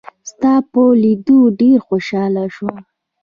ستا 0.29 0.53
په 0.71 0.81
لیدو 1.01 1.37
ډېر 1.59 1.77
خوشاله 1.87 2.43
شوم. 2.55 2.77